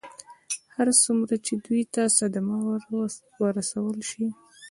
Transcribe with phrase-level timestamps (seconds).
[0.75, 2.57] هر څومره چې دوی ته صدمه
[3.43, 4.27] ورسول شي.